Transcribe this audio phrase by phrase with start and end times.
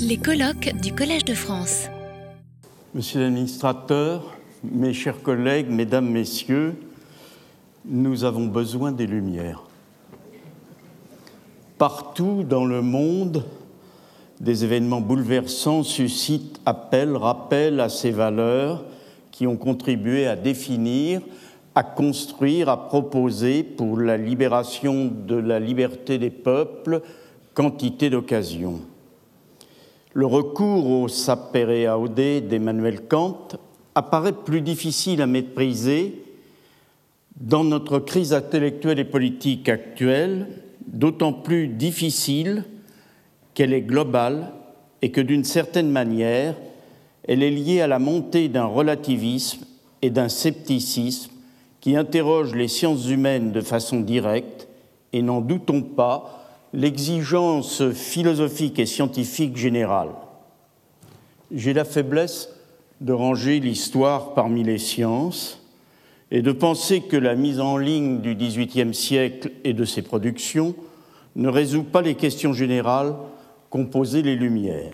[0.00, 1.88] Les colloques du Collège de France.
[2.94, 6.74] Monsieur l'administrateur, mes chers collègues, mesdames, messieurs,
[7.84, 9.62] nous avons besoin des lumières.
[11.78, 13.44] Partout dans le monde,
[14.40, 18.84] des événements bouleversants suscitent appel, rappel à ces valeurs
[19.30, 21.22] qui ont contribué à définir,
[21.74, 27.02] à construire, à proposer pour la libération de la liberté des peuples
[27.54, 28.80] quantité d'occasions.
[30.16, 33.48] Le recours au sapere aude d'Emmanuel Kant
[33.94, 36.22] apparaît plus difficile à mépriser
[37.38, 40.46] dans notre crise intellectuelle et politique actuelle,
[40.86, 42.64] d'autant plus difficile
[43.52, 44.54] qu'elle est globale
[45.02, 46.54] et que d'une certaine manière,
[47.24, 49.66] elle est liée à la montée d'un relativisme
[50.00, 51.30] et d'un scepticisme
[51.82, 54.66] qui interrogent les sciences humaines de façon directe
[55.12, 56.45] et n'en doutons pas
[56.76, 60.10] l'exigence philosophique et scientifique générale.
[61.50, 62.50] J'ai la faiblesse
[63.00, 65.62] de ranger l'histoire parmi les sciences
[66.30, 70.74] et de penser que la mise en ligne du XVIIIe siècle et de ses productions
[71.34, 73.16] ne résout pas les questions générales
[73.70, 74.92] composaient les Lumières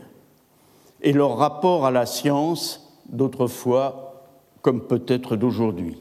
[1.02, 4.28] et leur rapport à la science d'autrefois
[4.60, 5.96] comme peut-être d'aujourd'hui.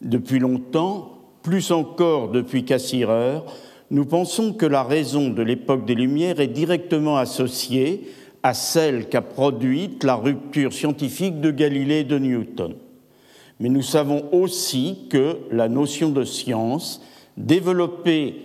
[0.00, 3.38] Depuis longtemps, plus encore depuis Cassirer,
[3.90, 8.08] nous pensons que la raison de l'époque des Lumières est directement associée
[8.42, 12.74] à celle qu'a produite la rupture scientifique de Galilée et de Newton.
[13.60, 17.02] Mais nous savons aussi que la notion de science,
[17.36, 18.36] développée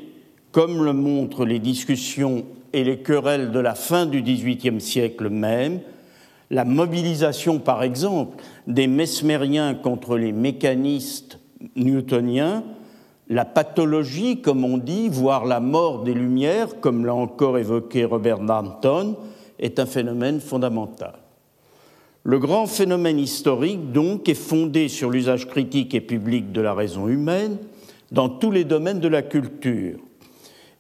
[0.52, 5.82] comme le montrent les discussions et les querelles de la fin du XVIIIe siècle même,
[6.50, 11.40] la mobilisation, par exemple, des mesmériens contre les mécanistes
[11.76, 12.64] newtoniens,
[13.34, 18.40] la pathologie, comme on dit, voire la mort des Lumières, comme l'a encore évoqué Robert
[18.40, 19.16] Danton,
[19.58, 21.16] est un phénomène fondamental.
[22.24, 27.08] Le grand phénomène historique, donc, est fondé sur l'usage critique et public de la raison
[27.08, 27.58] humaine
[28.12, 29.98] dans tous les domaines de la culture,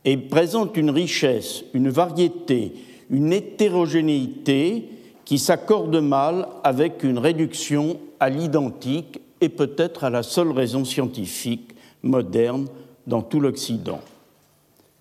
[0.05, 2.73] et présente une richesse, une variété,
[3.09, 4.89] une hétérogénéité
[5.25, 11.72] qui s'accorde mal avec une réduction à l'identique et peut-être à la seule raison scientifique
[12.03, 12.67] moderne
[13.07, 13.99] dans tout l'Occident.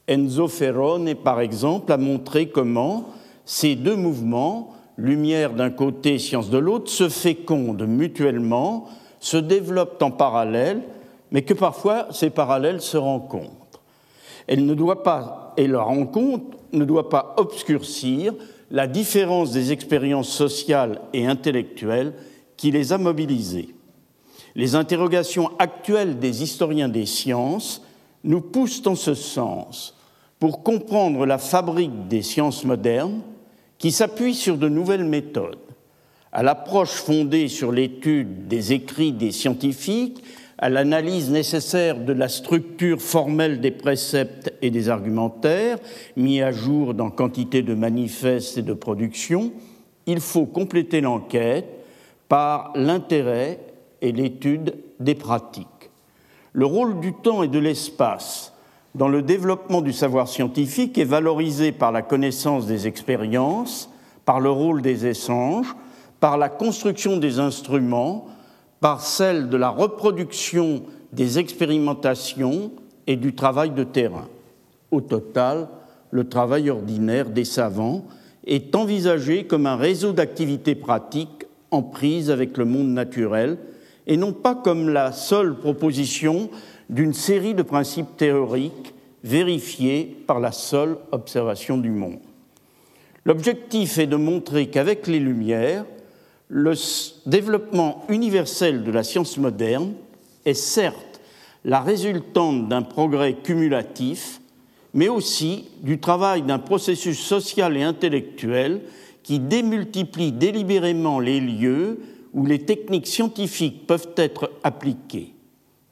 [0.09, 3.11] Enzo Ferrone, par exemple, a montré comment
[3.45, 8.89] ces deux mouvements, lumière d'un côté, science de l'autre, se fécondent mutuellement,
[9.21, 10.83] se développent en parallèle,
[11.31, 13.63] mais que parfois ces parallèles se rencontrent
[14.47, 18.35] elle ne doit pas, et leur rencontre ne doit pas obscurcir
[18.71, 22.15] la différence des expériences sociales et intellectuelles
[22.57, 23.75] qui les a mobilisées.
[24.55, 27.83] Les interrogations actuelles des historiens des sciences
[28.25, 29.97] nous poussent en ce sens
[30.39, 33.23] pour comprendre la fabrique des sciences modernes
[33.79, 35.59] qui s'appuient sur de nouvelles méthodes.
[36.33, 40.23] À l'approche fondée sur l'étude des écrits des scientifiques,
[40.59, 45.79] à l'analyse nécessaire de la structure formelle des préceptes et des argumentaires,
[46.17, 49.53] mis à jour dans quantité de manifestes et de productions,
[50.07, 51.67] il faut compléter l'enquête
[52.29, 53.59] par l'intérêt
[54.03, 55.67] et l'étude des pratiques.
[56.53, 58.53] Le rôle du temps et de l'espace
[58.95, 63.89] dans le développement du savoir scientifique est valorisé par la connaissance des expériences,
[64.27, 65.75] par le rôle des échanges,
[66.21, 68.27] par la construction des instruments,
[68.81, 70.83] par celle de la reproduction
[71.13, 72.71] des expérimentations
[73.07, 74.29] et du travail de terrain.
[74.91, 75.69] Au total,
[76.11, 78.05] le travail ordinaire des savants
[78.47, 83.57] est envisagé comme un réseau d'activités pratiques en prise avec le monde naturel
[84.07, 86.51] et non pas comme la seule proposition
[86.91, 92.19] d'une série de principes théoriques vérifiés par la seule observation du monde.
[93.25, 95.85] L'objectif est de montrer qu'avec les Lumières,
[96.49, 96.75] le
[97.25, 99.93] développement universel de la science moderne
[100.45, 101.13] est certes
[101.65, 104.41] la résultante d'un progrès cumulatif,
[104.95, 108.83] mais aussi du travail d'un processus social et intellectuel
[109.23, 112.01] qui démultiplie délibérément les lieux
[112.33, 115.35] où les techniques scientifiques peuvent être appliquées.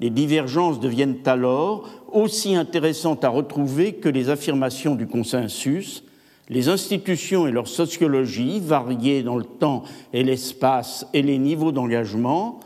[0.00, 6.04] Les divergences deviennent alors aussi intéressantes à retrouver que les affirmations du consensus,
[6.48, 12.60] les institutions et leur sociologie, variées dans le temps et l'espace et les niveaux d'engagement,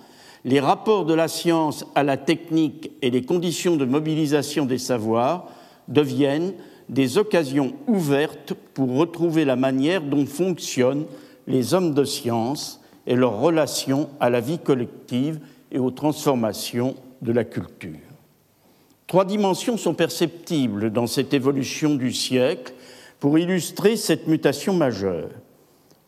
[0.44, 5.48] les rapports de la science à la technique et les conditions de mobilisation des savoirs
[5.88, 6.54] deviennent
[6.88, 11.06] des occasions ouvertes pour retrouver la manière dont fonctionnent
[11.46, 15.40] les hommes de science et leur relation à la vie collective
[15.70, 17.98] et aux transformations de la culture.
[19.06, 22.72] Trois dimensions sont perceptibles dans cette évolution du siècle
[23.20, 25.30] pour illustrer cette mutation majeure.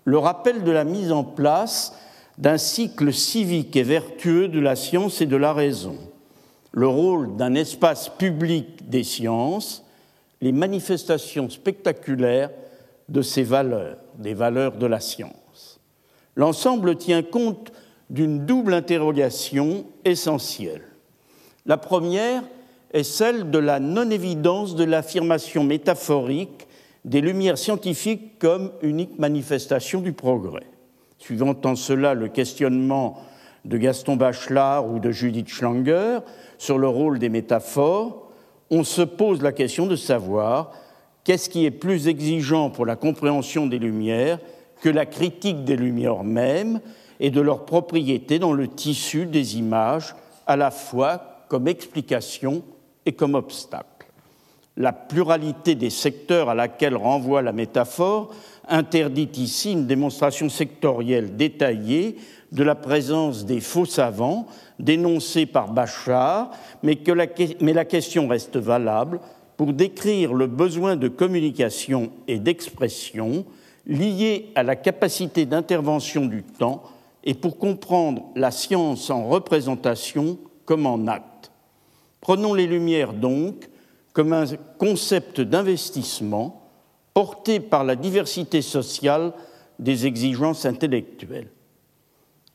[0.05, 1.95] Le rappel de la mise en place
[2.39, 5.97] d'un cycle civique et vertueux de la science et de la raison,
[6.73, 9.85] le rôle d'un espace public des sciences,
[10.41, 12.51] les manifestations spectaculaires
[13.09, 15.33] de ces valeurs, des valeurs de la science.
[16.37, 17.73] L'ensemble tient compte
[18.11, 20.83] d'une double interrogation essentielle.
[21.65, 22.43] La première
[22.93, 26.69] est celle de la non-évidence de l'affirmation métaphorique
[27.05, 30.67] des lumières scientifiques comme unique manifestation du progrès.
[31.19, 33.19] Suivant en cela le questionnement
[33.65, 36.19] de Gaston Bachelard ou de Judith Schlanger
[36.59, 38.31] sur le rôle des métaphores,
[38.71, 40.73] on se pose la question de savoir
[41.25, 44.39] qu'est-ce qui est plus exigeant pour la compréhension des Lumières
[44.87, 46.81] que la critique des Lumières mêmes
[47.19, 50.15] et de leurs propriétés dans le tissu des images,
[50.47, 52.63] à la fois comme explication
[53.05, 54.07] et comme obstacle.
[54.77, 58.33] La pluralité des secteurs à laquelle renvoie la métaphore
[58.69, 62.19] interdit ici une démonstration sectorielle détaillée
[62.53, 64.47] de la présence des faux savants
[64.79, 66.53] dénoncés par Bachar,
[66.85, 66.97] mais,
[67.61, 69.19] mais la question reste valable
[69.57, 73.45] pour décrire le besoin de communication et d'expression
[73.87, 76.83] lié à la capacité d'intervention du temps
[77.25, 81.51] et pour comprendre la science en représentation comme en acte.
[82.21, 83.69] Prenons les Lumières donc
[84.13, 84.47] comme un
[84.79, 86.63] concept d'investissement
[87.15, 89.33] porté par la diversité sociale
[89.79, 91.51] des exigences intellectuelles.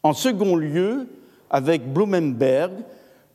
[0.04, 1.08] En second lieu,
[1.50, 2.72] avec Blumenberg,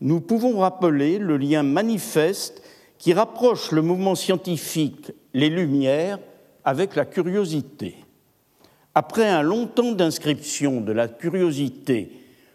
[0.00, 2.62] nous pouvons rappeler le lien manifeste
[2.98, 6.18] qui rapproche le mouvement scientifique, les Lumières,
[6.66, 7.94] avec la curiosité.
[8.94, 12.10] Après un long temps d'inscription de la curiosité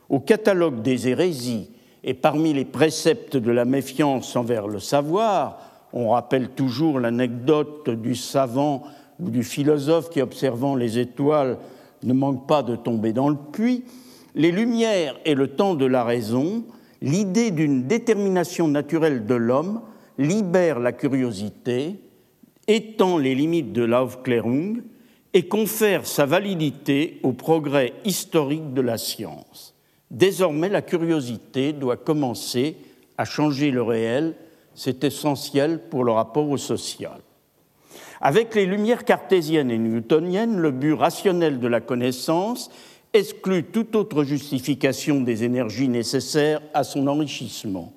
[0.10, 1.69] au catalogue des hérésies
[2.04, 5.60] et parmi les préceptes de la méfiance envers le savoir,
[5.94, 8.84] on rappelle toujours l'anecdote du savant
[9.19, 11.58] ou du philosophe qui, observant les étoiles,
[12.04, 13.86] ne manque pas de tomber dans le puits,
[14.36, 16.63] les Lumières et le temps de la raison,
[17.02, 19.81] l'idée d'une détermination naturelle de l'homme
[20.18, 22.00] libère la curiosité,
[22.76, 24.82] étend les limites de l'Aufklärung
[25.34, 29.76] et confère sa validité au progrès historique de la science.
[30.10, 32.76] Désormais, la curiosité doit commencer
[33.18, 34.36] à changer le réel,
[34.76, 37.20] c'est essentiel pour le rapport au social.
[38.20, 42.70] Avec les lumières cartésiennes et newtoniennes, le but rationnel de la connaissance
[43.14, 47.94] exclut toute autre justification des énergies nécessaires à son enrichissement.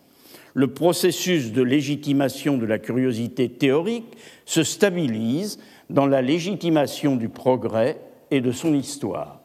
[0.54, 5.58] Le processus de légitimation de la curiosité théorique se stabilise
[5.90, 9.40] dans la légitimation du progrès et de son histoire,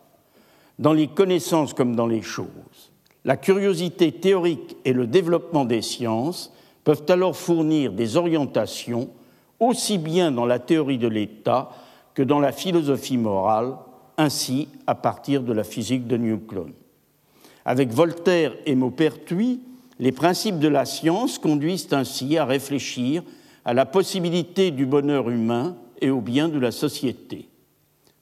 [0.77, 2.91] dans les connaissances comme dans les choses.
[3.25, 6.53] La curiosité théorique et le développement des sciences
[6.83, 9.09] peuvent alors fournir des orientations
[9.59, 11.69] aussi bien dans la théorie de l'État
[12.13, 13.75] que dans la philosophie morale
[14.17, 16.71] ainsi à partir de la physique de Newton.
[17.65, 19.61] Avec Voltaire et Maupertuis,
[19.99, 23.21] les principes de la science conduisent ainsi à réfléchir
[23.65, 27.49] à la possibilité du bonheur humain et au bien de la société.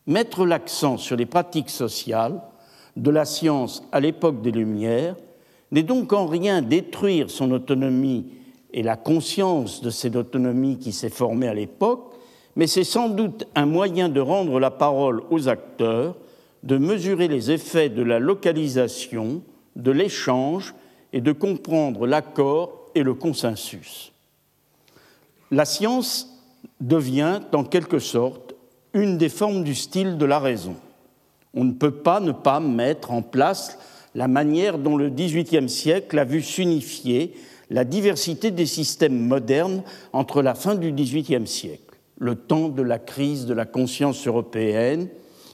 [0.08, 2.42] Mettre l'accent sur les pratiques sociales
[2.96, 5.16] de la science à l'époque des Lumières
[5.72, 8.26] n'est donc en rien détruire son autonomie
[8.74, 12.16] et la conscience de cette autonomie qui s'est formée à l'époque,
[12.56, 16.16] mais c'est sans doute un moyen de rendre la parole aux acteurs,
[16.64, 19.44] de mesurer les effets de la localisation,
[19.76, 20.74] de l'échange
[21.18, 24.12] et de comprendre l'accord et le consensus.
[25.50, 26.30] La science
[26.80, 28.54] devient en quelque sorte
[28.94, 30.76] une des formes du style de la raison.
[31.56, 33.80] On ne peut pas ne pas mettre en place
[34.14, 37.34] la manière dont le XVIIIe siècle a vu s'unifier
[37.72, 39.82] la diversité des systèmes modernes
[40.14, 45.10] entre la fin du XVIIIe siècle le temps de la crise de la conscience européenne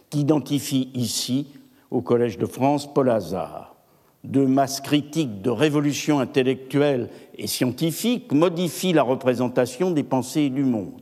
[0.10, 1.48] qu'identifie ici
[1.90, 3.63] au Collège de France Paul Hazard.
[4.24, 10.64] Deux masses critiques de révolution intellectuelle et scientifique modifient la représentation des pensées et du
[10.64, 11.02] monde.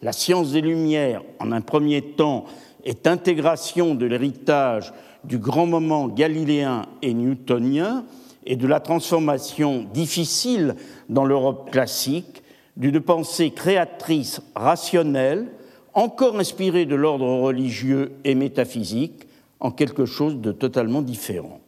[0.00, 2.44] La science des Lumières, en un premier temps,
[2.84, 4.92] est intégration de l'héritage
[5.24, 8.04] du grand moment galiléen et newtonien
[8.46, 10.74] et de la transformation difficile
[11.08, 12.42] dans l'Europe classique
[12.76, 15.52] d'une pensée créatrice rationnelle,
[15.94, 19.28] encore inspirée de l'ordre religieux et métaphysique,
[19.60, 21.60] en quelque chose de totalement différent.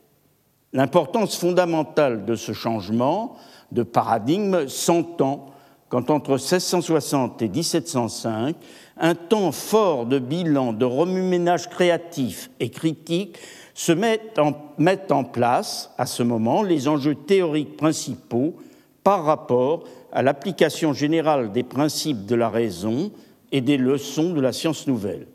[0.75, 3.37] L'importance fondamentale de ce changement
[3.71, 5.47] de paradigme s'entend
[5.89, 8.57] quand entre 1660 et 1705,
[8.97, 13.39] un temps fort de bilan, de remue-ménage créatif et critique
[13.75, 18.57] se mettent en, met en place, à ce moment, les enjeux théoriques principaux
[19.05, 23.13] par rapport à l'application générale des principes de la raison
[23.53, 25.29] et des leçons de la science nouvelle.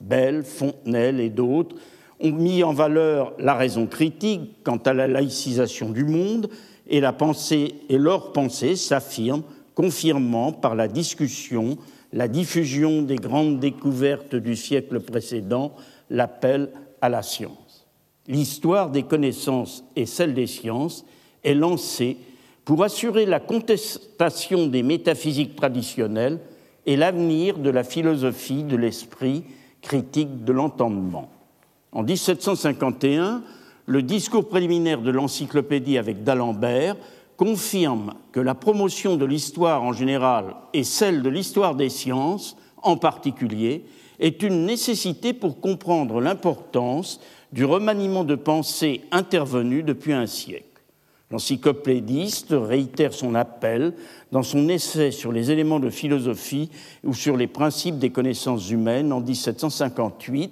[0.00, 1.76] Bell, Fontenelle et d'autres
[2.20, 6.48] ont mis en valeur la raison critique quant à la laïcisation du monde
[6.88, 9.42] et, leur pensée s'affirme,
[9.74, 11.76] confirmant par la discussion
[12.12, 15.72] la diffusion des grandes découvertes du siècle précédent
[16.10, 16.70] l'appel
[17.00, 17.86] à la science.
[18.26, 21.04] L'histoire des connaissances et celle des sciences
[21.44, 22.16] est lancée
[22.64, 26.38] pour assurer la contestation des métaphysiques traditionnelles
[26.86, 29.44] et l'avenir de la philosophie de l'esprit
[29.82, 31.30] critique de l'entendement.
[31.92, 33.42] En 1751,
[33.86, 36.96] le discours préliminaire de l'encyclopédie avec d'Alembert
[37.36, 42.96] confirme que la promotion de l'histoire en général et celle de l'histoire des sciences en
[42.96, 43.84] particulier
[44.18, 47.20] est une nécessité pour comprendre l'importance
[47.52, 50.64] du remaniement de pensée intervenu depuis un siècle.
[51.30, 53.94] L'encyclopédiste réitère son appel
[54.32, 56.70] dans son essai sur les éléments de philosophie
[57.04, 60.50] ou sur les principes des connaissances humaines en 1758,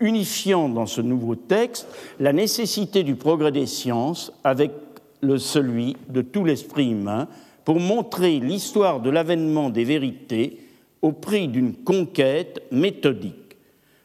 [0.00, 1.86] unifiant dans ce nouveau texte
[2.18, 4.72] la nécessité du progrès des sciences avec
[5.20, 7.28] le celui de tout l'esprit humain
[7.64, 10.60] pour montrer l'histoire de l'avènement des vérités
[11.02, 13.56] au prix d'une conquête méthodique.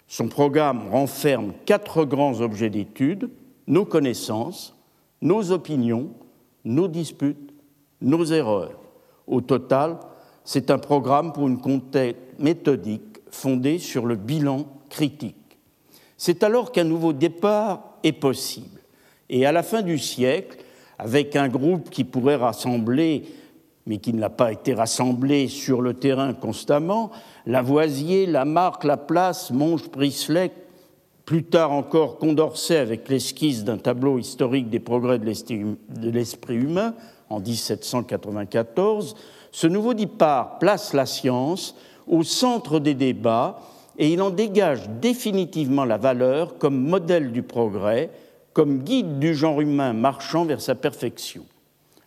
[0.08, 3.29] Son programme renferme quatre grands objets d'étude,
[3.67, 4.75] nos connaissances,
[5.22, 6.10] nos opinions,
[6.65, 7.53] nos disputes,
[8.01, 8.79] nos erreurs.
[9.27, 10.00] Au total,
[10.43, 15.36] c'est un programme pour une conquête méthodique fondée sur le bilan critique.
[16.21, 18.81] C'est alors qu'un nouveau départ est possible.
[19.29, 20.57] Et à la fin du siècle,
[20.97, 23.23] avec un groupe qui pourrait rassembler,
[23.85, 27.09] mais qui n'a pas été rassemblé sur le terrain constamment,
[27.45, 30.51] Lavoisier, Lamarck, Laplace, Monge, Priestley,
[31.23, 36.95] plus tard encore Condorcet avec l'esquisse d'un tableau historique des progrès de l'esprit humain
[37.29, 39.15] en 1794,
[39.53, 41.75] ce nouveau départ place la science
[42.07, 43.61] au centre des débats
[44.00, 48.10] et il en dégage définitivement la valeur comme modèle du progrès,
[48.53, 51.46] comme guide du genre humain marchant vers sa perfection.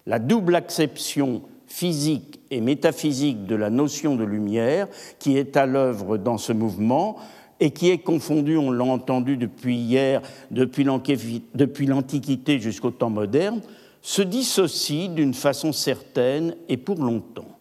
[0.06, 6.16] La double acception physique et métaphysique de la notion de lumière qui est à l'œuvre
[6.16, 7.16] dans ce mouvement
[7.60, 13.60] et qui est confondue, on l'a entendu depuis hier, depuis l'Antiquité jusqu'au temps moderne,
[14.00, 17.58] se dissocie d'une façon certaine et pour longtemps.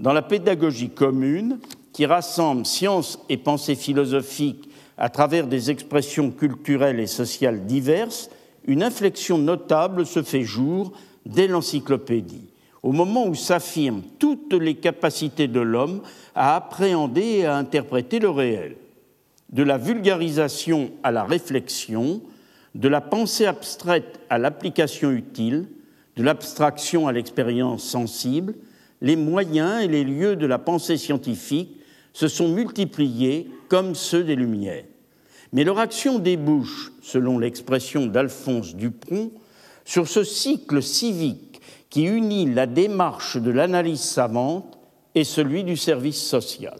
[0.00, 1.58] Dans la pédagogie commune,
[1.98, 8.30] qui rassemble science et pensée philosophique à travers des expressions culturelles et sociales diverses,
[8.68, 10.92] une inflexion notable se fait jour
[11.26, 12.50] dès l'encyclopédie,
[12.84, 16.02] au moment où s'affirment toutes les capacités de l'homme
[16.36, 18.76] à appréhender et à interpréter le réel.
[19.50, 22.20] De la vulgarisation à la réflexion,
[22.76, 25.66] de la pensée abstraite à l'application utile,
[26.14, 28.54] de l'abstraction à l'expérience sensible,
[29.00, 31.74] les moyens et les lieux de la pensée scientifique
[32.12, 34.84] se sont multipliés comme ceux des Lumières.
[35.52, 39.30] Mais leur action débouche, selon l'expression d'Alphonse Dupont,
[39.84, 44.78] sur ce cycle civique qui unit la démarche de l'analyse savante
[45.14, 46.78] et celui du service social,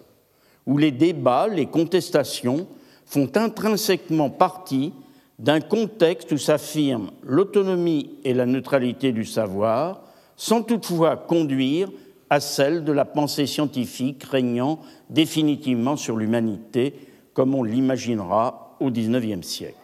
[0.67, 2.67] où les débats, les contestations
[3.07, 4.93] font intrinsèquement partie
[5.39, 10.03] d'un contexte où s'affirment l'autonomie et la neutralité du savoir,
[10.37, 11.89] sans toutefois conduire
[12.31, 14.81] à celle de la pensée scientifique régnant
[15.11, 16.95] définitivement sur l'humanité,
[17.33, 19.77] comme on l'imaginera au XIXe siècle.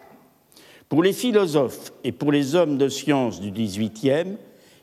[0.89, 4.37] Pour les philosophes et pour les hommes de science du XVIIIe,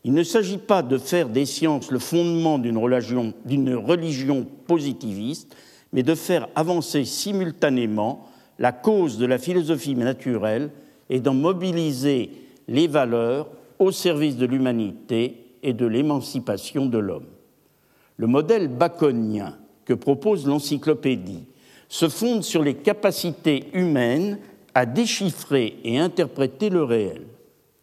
[0.04, 5.56] il ne s'agit pas de faire des sciences le fondement d'une religion, religion, positiviste,
[5.94, 8.28] mais de faire avancer simultanément
[8.58, 10.72] la cause de la philosophie naturelle
[11.10, 12.32] et d'en mobiliser
[12.68, 13.50] les valeurs
[13.80, 17.28] au service de l'humanité et de l'émancipation de l'homme.
[18.18, 21.46] Le modèle baconien que propose l'encyclopédie
[21.90, 24.40] se fonde sur les capacités humaines
[24.74, 27.24] à déchiffrer et interpréter le réel.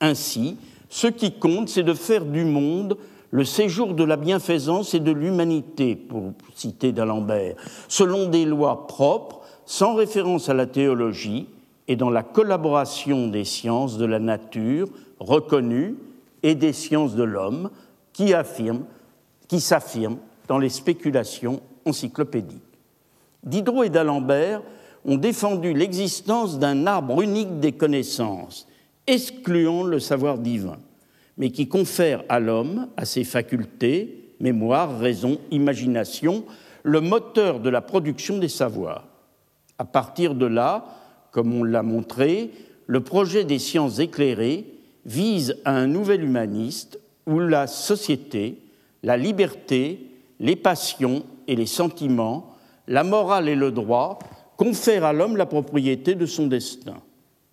[0.01, 0.57] Ainsi,
[0.89, 2.97] ce qui compte, c'est de faire du monde
[3.31, 7.57] le séjour de la bienfaisance et de l'humanité, pour citer d'Alembert,
[7.89, 11.47] selon des lois propres, sans référence à la théologie
[11.89, 14.89] et dans la collaboration des sciences de la nature
[15.21, 15.97] reconnues
[16.43, 17.71] et des sciences de l'homme
[18.15, 18.85] qui affirment
[19.49, 22.63] qui s'affirment dans les spéculations encyclopédiques.
[23.43, 24.63] Diderot et d'Alembert
[25.05, 28.67] ont défendu l'existence d'un arbre unique des connaissances,
[29.07, 30.79] excluant le savoir divin,
[31.37, 36.45] mais qui confère à l'homme, à ses facultés, mémoire, raison, imagination,
[36.83, 39.07] le moteur de la production des savoirs.
[39.79, 40.87] À partir de là,
[41.31, 42.51] comme on l'a montré,
[42.87, 44.67] le projet des sciences éclairées
[45.05, 48.59] vise à un nouvel humaniste où la société,
[49.03, 52.55] la liberté, les passions et les sentiments
[52.89, 54.19] la morale et le droit
[54.57, 56.97] confèrent à l'homme la propriété de son destin.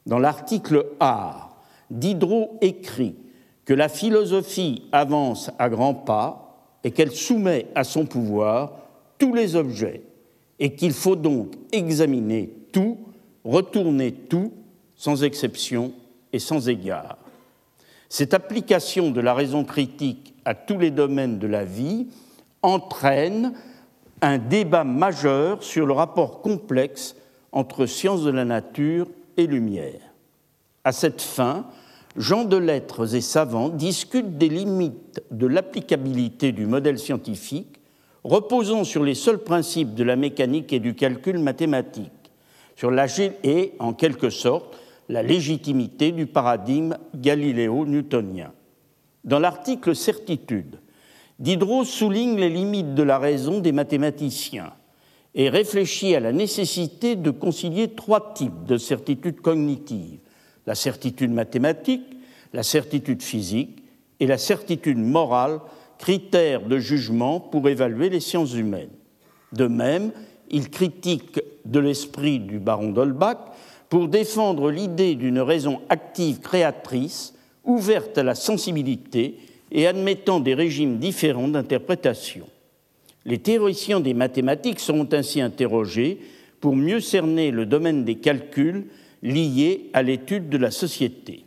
[0.05, 1.57] Dans l'article art,
[1.91, 3.15] Diderot écrit
[3.65, 8.73] que la philosophie avance à grands pas et qu'elle soumet à son pouvoir
[9.17, 10.03] tous les objets
[10.59, 12.97] et qu'il faut donc examiner tout,
[13.43, 14.53] retourner tout,
[14.95, 15.91] sans exception
[16.31, 17.17] et sans égard.
[18.17, 22.07] Cette application de la raison critique à tous les domaines de la vie
[22.61, 23.51] entraîne
[24.21, 27.17] un débat majeur sur le rapport complexe
[27.51, 29.99] entre sciences de la nature et lumière.
[30.85, 31.65] À cette fin,
[32.15, 37.81] gens de lettres et savants discutent des limites de l'applicabilité du modèle scientifique
[38.23, 42.31] reposant sur les seuls principes de la mécanique et du calcul mathématique,
[42.77, 43.07] sur la,
[43.43, 48.51] et, en quelque sorte, la légitimité du paradigme galiléo-newtonien.
[49.23, 50.79] Dans l'article Certitude,
[51.39, 54.73] Diderot souligne les limites de la raison des mathématiciens
[55.33, 60.19] et réfléchit à la nécessité de concilier trois types de certitudes cognitives
[60.65, 62.05] la certitude mathématique,
[62.53, 63.83] la certitude physique
[64.19, 65.59] et la certitude morale
[65.97, 68.89] critères de jugement pour évaluer les sciences humaines.
[69.53, 70.11] De même,
[70.49, 73.37] il critique de l'esprit du baron d'Holbach
[73.89, 79.35] pour défendre l'idée d'une raison active créatrice, ouverte à la sensibilité
[79.71, 82.47] et admettant des régimes différents d'interprétation.
[83.25, 86.19] Les théoriciens des mathématiques seront ainsi interrogés
[86.61, 88.85] pour mieux cerner le domaine des calculs
[89.23, 91.43] liés à l'étude de la société.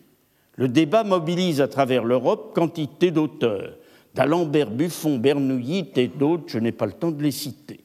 [0.57, 3.77] Le débat mobilise à travers l'Europe quantité d'auteurs,
[4.15, 7.81] d'Alembert, Buffon, Bernoulli et d'autres, je n'ai pas le temps de les citer.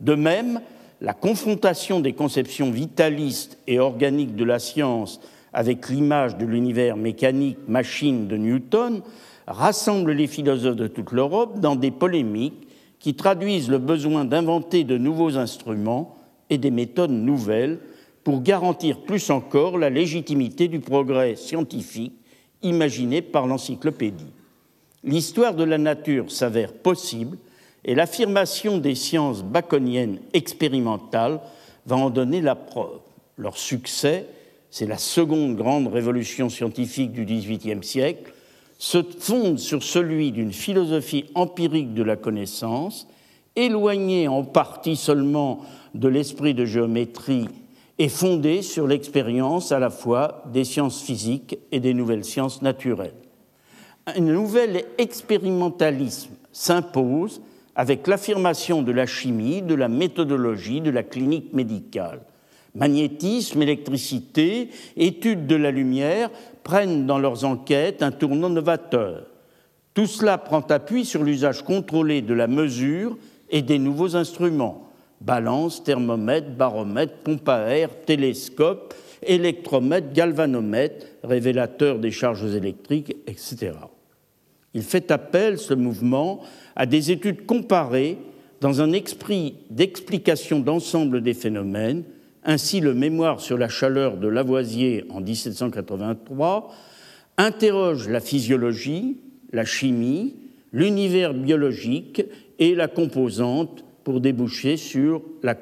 [0.00, 0.60] De même,
[1.00, 5.20] la confrontation des conceptions vitalistes et organiques de la science
[5.52, 9.02] avec l'image de l'univers mécanique machine de Newton
[9.46, 14.98] rassemble les philosophes de toute l'Europe dans des polémiques qui traduisent le besoin d'inventer de
[14.98, 16.16] nouveaux instruments
[16.50, 17.78] et des méthodes nouvelles
[18.24, 22.14] pour garantir plus encore la légitimité du progrès scientifique
[22.62, 24.32] imaginé par l'encyclopédie.
[25.04, 27.38] L'histoire de la nature s'avère possible
[27.88, 31.40] et l'affirmation des sciences baconiennes expérimentales
[31.86, 33.00] va en donner la preuve.
[33.38, 34.26] Leur succès,
[34.70, 38.34] c'est la seconde grande révolution scientifique du XVIIIe siècle,
[38.76, 43.08] se fonde sur celui d'une philosophie empirique de la connaissance,
[43.56, 47.48] éloignée en partie seulement de l'esprit de géométrie
[47.98, 53.14] et fondée sur l'expérience à la fois des sciences physiques et des nouvelles sciences naturelles
[54.16, 57.40] un nouvel expérimentalisme s'impose
[57.78, 62.20] avec l'affirmation de la chimie, de la méthodologie, de la clinique médicale.
[62.74, 66.28] Magnétisme, électricité, études de la lumière
[66.64, 69.28] prennent dans leurs enquêtes un tournant novateur.
[69.94, 73.16] Tout cela prend appui sur l'usage contrôlé de la mesure
[73.48, 74.84] et des nouveaux instruments
[75.20, 83.72] balance, thermomètre, baromètre, pompe à air, télescope, électromètre, galvanomètre, révélateur des charges électriques, etc.
[84.78, 86.40] Il fait appel, ce mouvement,
[86.76, 88.16] à des études comparées
[88.60, 92.04] dans un esprit d'explication d'ensemble des phénomènes.
[92.44, 96.72] Ainsi, le mémoire sur la chaleur de Lavoisier en 1783
[97.38, 99.16] interroge la physiologie,
[99.52, 100.36] la chimie,
[100.72, 102.22] l'univers biologique
[102.60, 105.56] et la composante pour déboucher sur la,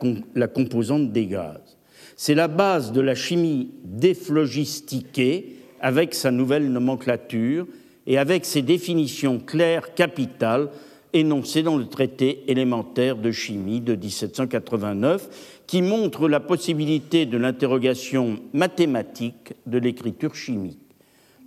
[0.47, 1.79] composante des gaz.
[2.17, 7.67] C'est la base de la chimie déphlogistiquée avec sa nouvelle nomenclature
[8.07, 10.71] et avec ses définitions claires capitales
[11.13, 18.39] énoncées dans le traité élémentaire de chimie de 1789, qui montre la possibilité de l'interrogation
[18.53, 20.79] mathématique de l'écriture chimique.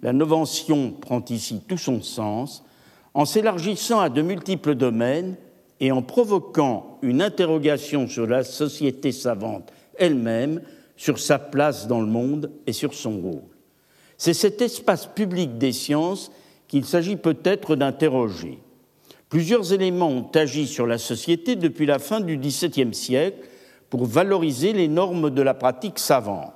[0.02, 2.64] La novention prend ici tout son sens
[3.14, 5.36] en s'élargissant à de multiples domaines
[5.80, 10.62] et en provoquant une interrogation sur la société savante elle-même,
[10.96, 13.44] sur sa place dans le monde et sur son rôle.
[14.18, 16.32] C'est cet espace public des sciences
[16.70, 18.60] qu'il s'agit peut-être d'interroger.
[19.28, 23.40] Plusieurs éléments ont agi sur la société depuis la fin du XVIIe siècle
[23.90, 26.54] pour valoriser les normes de la pratique savante.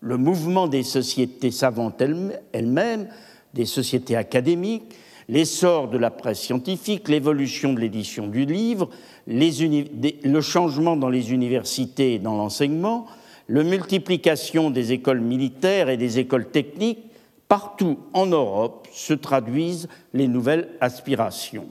[0.00, 3.08] Le mouvement des sociétés savantes elles-mêmes,
[3.52, 4.94] des sociétés académiques,
[5.28, 8.88] l'essor de la presse scientifique, l'évolution de l'édition du livre,
[9.26, 13.06] le changement dans les universités et dans l'enseignement,
[13.48, 17.09] la multiplication des écoles militaires et des écoles techniques,
[17.50, 21.66] partout en Europe se traduisent les nouvelles aspirations.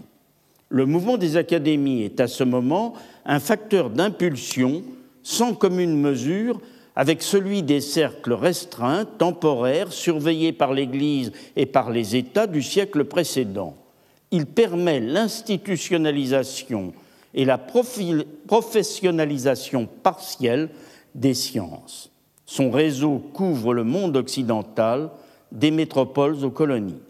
[0.67, 4.83] Le mouvement des académies est à ce moment un facteur d'impulsion
[5.23, 6.59] sans commune mesure
[6.97, 13.05] avec celui des cercles restreints, temporaires, surveillés par l'Église et par les États du siècle
[13.05, 13.77] précédent.
[14.31, 16.91] Il permet l'institutionnalisation
[17.33, 20.71] et la professionnalisation partielle
[21.15, 22.11] des sciences.
[22.45, 25.09] Son réseau couvre le monde occidental,
[25.51, 27.01] des métropoles aux colonies.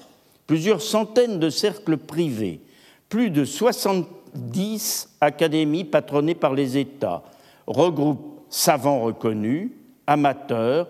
[0.47, 2.59] Plusieurs centaines de cercles privés,
[3.07, 7.23] plus de 70 académies patronnées par les États,
[7.67, 9.71] regroupent savants reconnus,
[10.07, 10.87] amateurs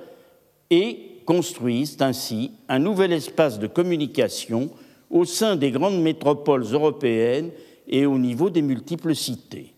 [0.69, 4.69] et construisent ainsi un nouvel espace de communication
[5.09, 7.51] au sein des grandes métropoles européennes
[7.87, 9.73] et au niveau des multiples cités.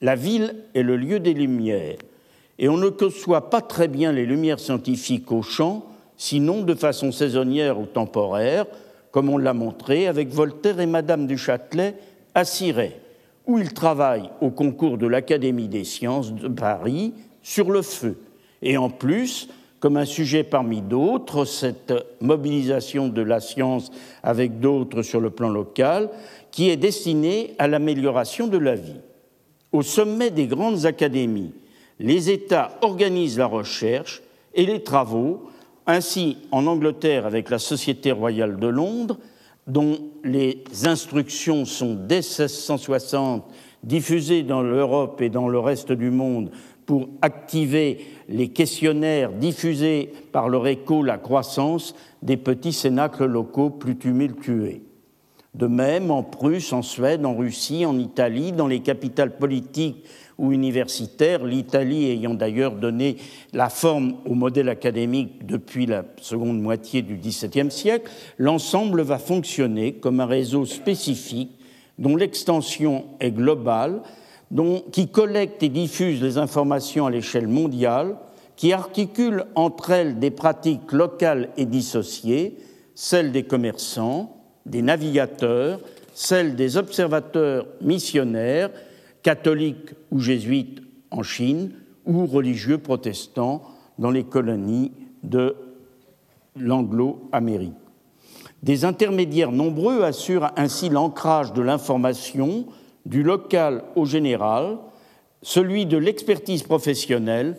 [0.00, 1.98] La ville est le lieu des lumières,
[2.58, 5.86] et on ne conçoit pas très bien les lumières scientifiques au champ,
[6.22, 8.66] sinon de façon saisonnière ou temporaire,
[9.10, 11.96] comme on l'a montré avec Voltaire et Madame du Châtelet
[12.32, 12.96] à Cirey,
[13.48, 18.20] où ils travaillent au concours de l'Académie des sciences de Paris sur le feu.
[18.62, 19.48] Et en plus,
[19.80, 23.90] comme un sujet parmi d'autres, cette mobilisation de la science
[24.22, 26.08] avec d'autres sur le plan local,
[26.52, 29.00] qui est destinée à l'amélioration de la vie.
[29.72, 31.52] Au sommet des grandes académies,
[31.98, 34.22] les États organisent la recherche
[34.54, 35.48] et les travaux,
[35.86, 39.18] ainsi en Angleterre avec la Société royale de Londres,
[39.66, 43.44] dont les instructions sont dès 1660
[43.84, 46.50] diffusées dans l'Europe et dans le reste du monde
[46.86, 53.96] pour activer les questionnaires diffusés par leur écho la croissance des petits cénacles locaux plus
[53.96, 54.80] tumultueux.
[55.54, 60.04] De même, en Prusse, en Suède, en Russie, en Italie, dans les capitales politiques
[60.42, 63.16] ou universitaires, l'Italie ayant d'ailleurs donné
[63.54, 69.94] la forme au modèle académique depuis la seconde moitié du XVIIe siècle, l'ensemble va fonctionner
[69.94, 71.52] comme un réseau spécifique
[71.98, 74.02] dont l'extension est globale
[74.90, 78.16] qui collecte et diffuse les informations à l'échelle mondiale,
[78.56, 82.58] qui articule entre elles des pratiques locales et dissociées,
[82.94, 85.80] celles des commerçants, des navigateurs,
[86.12, 88.70] celles des observateurs missionnaires,
[89.22, 91.72] catholiques ou jésuites en Chine,
[92.06, 93.62] ou religieux protestants
[93.98, 95.54] dans les colonies de
[96.56, 97.72] l'Anglo-Amérique.
[98.62, 102.66] Des intermédiaires nombreux assurent ainsi l'ancrage de l'information
[103.06, 104.78] du local au général,
[105.42, 107.56] celui de l'expertise professionnelle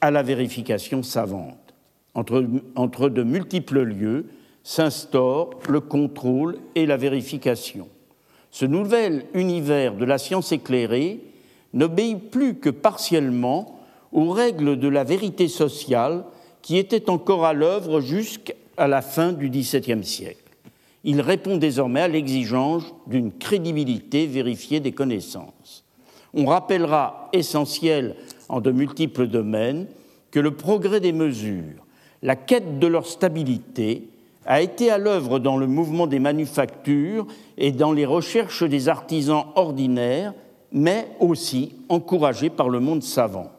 [0.00, 1.56] à la vérification savante.
[2.14, 2.44] Entre,
[2.76, 4.26] entre de multiples lieux
[4.62, 7.88] s'instaure le contrôle et la vérification.
[8.52, 11.18] Ce nouvel univers de la science éclairée
[11.72, 13.80] n'obéit plus que partiellement
[14.12, 16.24] aux règles de la vérité sociale
[16.60, 20.42] qui étaient encore à l'œuvre jusqu'à la fin du XVIIe siècle
[21.04, 25.84] il répond désormais à l'exigence d'une crédibilité vérifiée des connaissances.
[26.34, 28.16] On rappellera, essentiel
[28.48, 29.86] en de multiples domaines,
[30.30, 31.84] que le progrès des mesures,
[32.22, 34.08] la quête de leur stabilité,
[34.46, 37.26] a été à l'œuvre dans le mouvement des manufactures
[37.58, 40.34] et dans les recherches des artisans ordinaires,
[40.72, 43.50] mais aussi encouragé par le monde savant.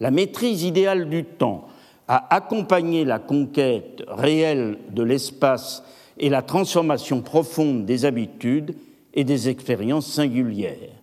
[0.00, 1.66] La maîtrise idéale du temps
[2.08, 5.82] a accompagné la conquête réelle de l'espace
[6.18, 8.74] et la transformation profonde des habitudes
[9.14, 10.94] et des expériences singulières.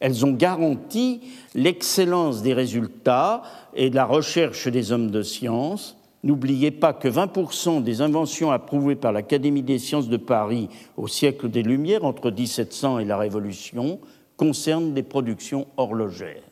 [0.00, 1.20] Elles ont garanti
[1.54, 3.42] l'excellence des résultats
[3.74, 5.96] et de la recherche des hommes de science.
[6.22, 11.48] N'oubliez pas que 20% des inventions approuvées par l'Académie des sciences de Paris au siècle
[11.48, 14.00] des Lumières, entre 1700 et la Révolution,
[14.36, 16.42] concernent des productions horlogères.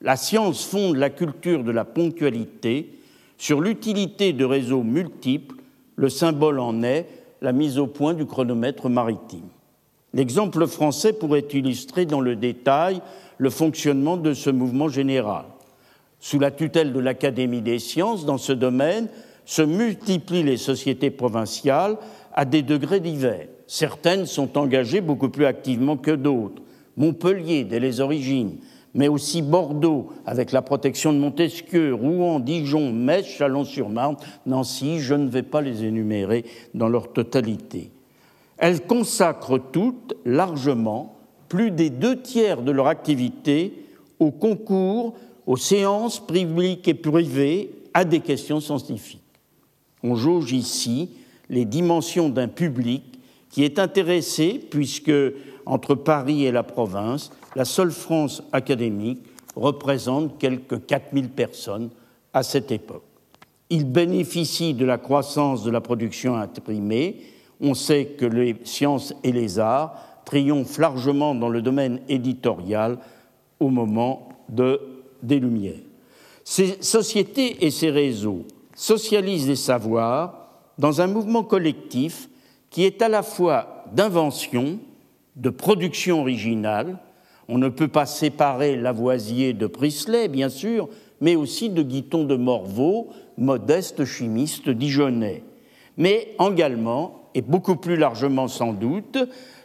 [0.00, 2.90] La science fonde la culture de la ponctualité
[3.38, 5.56] sur l'utilité de réseaux multiples.
[5.96, 7.06] Le symbole en est
[7.40, 9.48] la mise au point du chronomètre maritime.
[10.14, 13.00] L'exemple français pourrait illustrer dans le détail
[13.38, 15.44] le fonctionnement de ce mouvement général.
[16.18, 19.08] Sous la tutelle de l'Académie des sciences, dans ce domaine,
[19.44, 21.96] se multiplient les sociétés provinciales
[22.34, 23.46] à des degrés divers.
[23.66, 26.62] Certaines sont engagées beaucoup plus activement que d'autres.
[26.96, 28.56] Montpellier, dès les origines,
[28.94, 35.28] mais aussi Bordeaux, avec la protection de Montesquieu, Rouen, Dijon, Metz, Chalon-sur-Marne, Nancy, je ne
[35.28, 37.90] vais pas les énumérer dans leur totalité.
[38.56, 41.14] Elles consacrent toutes largement
[41.48, 43.84] plus des deux tiers de leur activité
[44.18, 45.14] au concours,
[45.46, 49.22] aux séances publiques et privées, à des questions scientifiques.
[50.02, 51.08] On jauge ici
[51.48, 53.02] les dimensions d'un public
[53.48, 55.12] qui est intéressé, puisque
[55.64, 59.20] entre Paris et la province, la seule France académique
[59.54, 61.88] représente quelques 4000 personnes
[62.34, 63.04] à cette époque.
[63.70, 67.22] Il bénéficie de la croissance de la production imprimée.
[67.62, 72.98] On sait que les sciences et les arts triomphent largement dans le domaine éditorial
[73.58, 74.80] au moment de,
[75.26, 75.74] des Lumières.
[76.44, 82.28] Ces sociétés et ces réseaux socialisent les savoirs dans un mouvement collectif
[82.70, 84.78] qui est à la fois d'invention,
[85.36, 86.98] de production originale,
[87.48, 90.88] On ne peut pas séparer Lavoisier de Priestley, bien sûr,
[91.20, 95.44] mais aussi de Guiton de Morveau, modeste chimiste dijonnais.
[95.96, 99.18] Mais également, et beaucoup plus largement sans doute,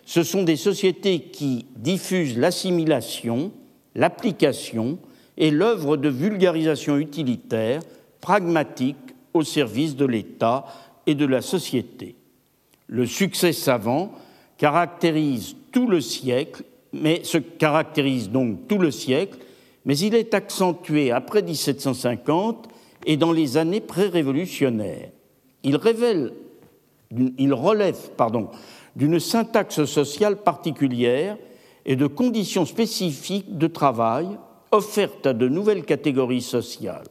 [0.05, 3.51] ce sont des sociétés qui diffusent l'assimilation,
[3.95, 4.99] l'application
[5.37, 7.81] et l'œuvre de vulgarisation utilitaire,
[8.19, 8.97] pragmatique,
[9.33, 10.65] au service de l'État
[11.05, 12.15] et de la société.
[12.87, 14.11] Le succès savant
[14.57, 16.63] caractérise tout le siècle,
[16.93, 19.37] mais se caractérise donc tout le siècle,
[19.85, 22.67] mais il est accentué après 1750
[23.05, 25.09] et dans les années pré-révolutionnaires.
[25.63, 26.33] Il, révèle,
[27.37, 28.49] il relève pardon,
[28.95, 31.37] d'une syntaxe sociale particulière
[31.85, 34.27] et de conditions spécifiques de travail
[34.71, 37.07] offertes à de nouvelles catégories sociales.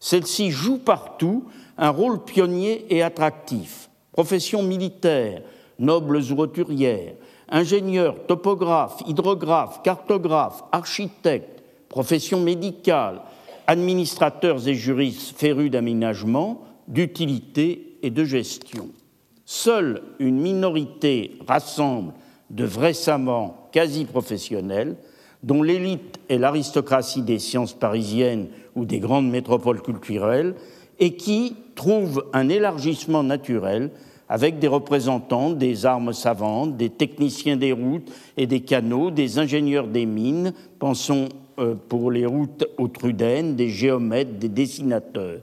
[0.00, 1.44] Celles-ci jouent partout
[1.76, 3.88] un rôle pionnier et attractif.
[4.12, 5.42] Professions militaires,
[5.78, 7.14] nobles ou roturières,
[7.48, 13.22] ingénieurs, topographes, hydrographes, cartographes, architectes, professions médicales,
[13.66, 18.88] administrateurs et juristes férus d'aménagement, d'utilité et de gestion.
[19.44, 22.12] Seule une minorité rassemble
[22.50, 24.96] de vrais savants quasi professionnels,
[25.42, 30.54] dont l'élite est l'aristocratie des sciences parisiennes ou des grandes métropoles culturelles,
[30.98, 33.90] et qui trouvent un élargissement naturel
[34.28, 39.86] avec des représentants des armes savantes, des techniciens des routes et des canaux, des ingénieurs
[39.86, 45.40] des mines, pensons euh, pour les routes aux Trudènes, des géomètres, des dessinateurs.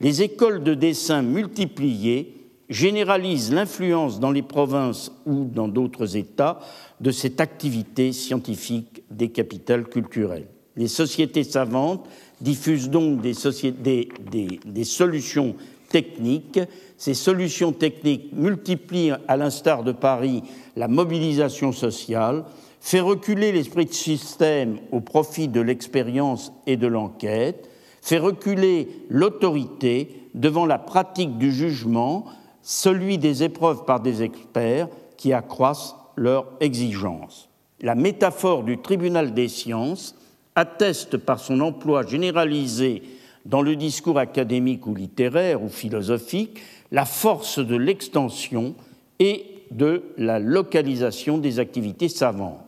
[0.00, 2.41] Les écoles de dessin multipliées
[2.72, 6.58] généralisent l'influence dans les provinces ou dans d'autres États
[7.00, 10.46] de cette activité scientifique des capitales culturelles.
[10.76, 12.08] Les sociétés savantes
[12.40, 15.54] diffusent donc des, solutions
[15.90, 16.60] techniques.
[16.96, 20.42] Ces solutions techniques multiplient, à l'instar de Paris,
[20.76, 22.44] la mobilisation sociale,
[22.80, 27.68] fait reculer l'esprit de système au profit de l'expérience et de l'enquête,
[28.00, 32.24] fait reculer l'autorité devant la pratique du jugement,
[32.62, 37.48] celui des épreuves par des experts qui accroissent leur exigence.
[37.80, 40.14] La métaphore du tribunal des sciences
[40.54, 43.02] atteste par son emploi généralisé
[43.44, 46.60] dans le discours académique ou littéraire ou philosophique
[46.92, 48.74] la force de l'extension
[49.18, 52.60] et de la localisation des activités savantes.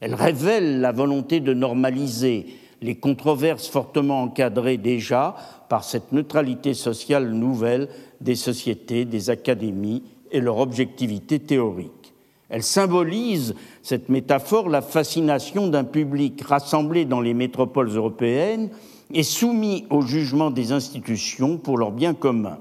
[0.00, 2.46] Elle révèle la volonté de normaliser
[2.82, 5.36] les controverses fortement encadrées déjà
[5.68, 7.88] par cette neutralité sociale nouvelle
[8.20, 12.12] des sociétés, des académies et leur objectivité théorique.
[12.48, 18.68] Elle symbolise, cette métaphore, la fascination d'un public rassemblé dans les métropoles européennes
[19.14, 22.58] et soumis au jugement des institutions pour leur bien commun.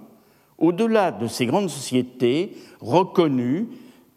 [0.57, 3.67] Au-delà de ces grandes sociétés reconnues,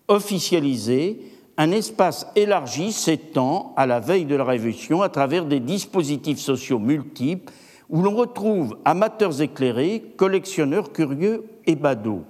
[0.07, 1.19] officialisées,
[1.57, 6.79] un espace élargi s'étend à la veille de la Révolution à travers des dispositifs sociaux
[6.79, 7.53] multiples
[7.89, 12.25] où l'on retrouve amateurs éclairés, collectionneurs curieux et badauds.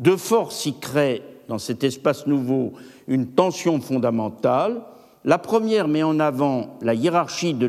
[0.00, 2.72] Deux forces s'y créent dans cet espace nouveau
[3.06, 4.82] une tension fondamentale.
[5.24, 7.66] La première met en avant la hiérarchie de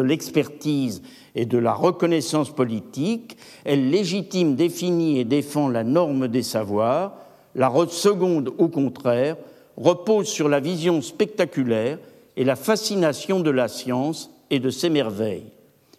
[0.00, 1.02] l'expertise
[1.34, 3.36] et de la reconnaissance politique.
[3.64, 7.14] Elle légitime, définit et défend la norme des savoirs.
[7.54, 9.36] La seconde, au contraire,
[9.76, 11.98] repose sur la vision spectaculaire
[12.36, 15.50] et la fascination de la science et de ses merveilles.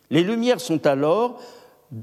[0.10, 1.40] Les Lumières sont alors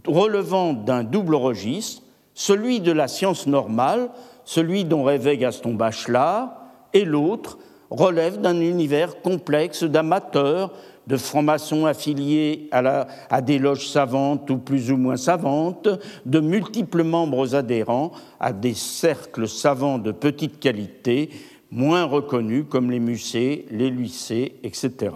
[0.07, 2.03] relevant d'un double registre,
[2.35, 4.11] celui de la science normale,
[4.45, 6.51] celui dont rêvait Gaston Bachelard,
[6.93, 7.59] et l'autre
[7.91, 10.73] relève d'un univers complexe d'amateurs,
[11.07, 15.89] de francs-maçons affiliés à, à, des loges savantes ou plus ou moins savantes,
[16.25, 21.31] de multiples membres adhérents à des cercles savants de petite qualité,
[21.71, 25.13] moins reconnus comme les musées, les lycées, etc.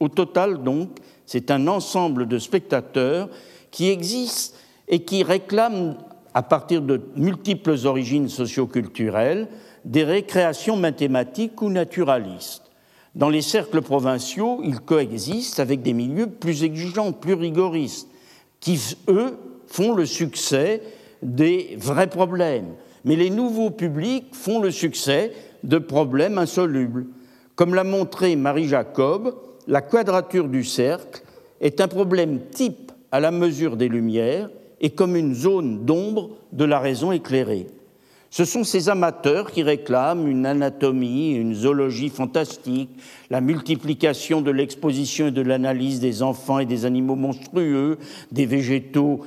[0.00, 0.90] Au total, donc,
[1.24, 3.28] c'est un ensemble de spectateurs
[3.70, 4.56] qui existent
[4.88, 5.96] et qui réclament,
[6.34, 9.48] à partir de multiples origines socioculturelles,
[9.84, 12.64] des récréations mathématiques ou naturalistes.
[13.14, 18.08] Dans les cercles provinciaux, ils coexistent avec des milieux plus exigeants, plus rigoristes,
[18.60, 20.82] qui, eux, font le succès
[21.22, 22.74] des vrais problèmes.
[23.04, 25.32] Mais les nouveaux publics font le succès
[25.66, 27.06] de problèmes insolubles.
[27.54, 29.34] Comme l'a montré Marie Jacob,
[29.66, 31.22] la quadrature du cercle
[31.60, 34.48] est un problème type à la mesure des lumières
[34.80, 37.66] et comme une zone d'ombre de la raison éclairée.
[38.36, 42.90] Ce sont ces amateurs qui réclament une anatomie, une zoologie fantastique,
[43.30, 47.96] la multiplication de l'exposition et de l'analyse des enfants et des animaux monstrueux,
[48.32, 49.20] des végétaux,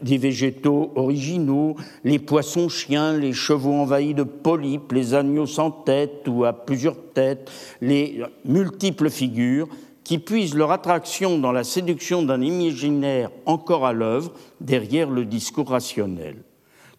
[0.00, 6.26] des végétaux originaux, les poissons chiens, les chevaux envahis de polypes, les agneaux sans tête
[6.26, 7.50] ou à plusieurs têtes,
[7.82, 9.68] les multiples figures
[10.04, 15.68] qui puisent leur attraction dans la séduction d'un imaginaire encore à l'œuvre derrière le discours
[15.68, 16.36] rationnel.